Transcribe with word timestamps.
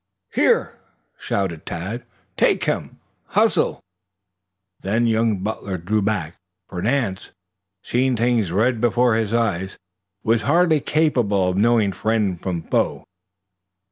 "Here!" 0.33 0.79
shouted 1.19 1.63
Tad. 1.63 2.05
"Take 2.35 2.63
him 2.63 2.99
hustle!" 3.25 3.81
Then 4.81 5.05
young 5.05 5.43
Butler 5.43 5.77
drew 5.77 6.01
back, 6.01 6.37
for 6.67 6.81
Nance, 6.81 7.29
seeing 7.83 8.15
things 8.17 8.51
red 8.51 8.81
before 8.81 9.13
his 9.13 9.31
eyes, 9.31 9.77
was 10.23 10.41
hardly 10.41 10.79
capable 10.79 11.49
of 11.49 11.55
knowing 11.55 11.91
friend 11.91 12.41
from 12.41 12.63
foe. 12.63 13.03